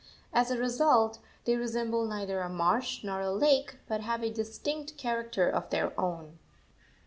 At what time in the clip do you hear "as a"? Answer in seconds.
0.33-0.57